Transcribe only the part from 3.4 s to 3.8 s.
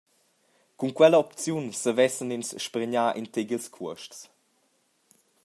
ils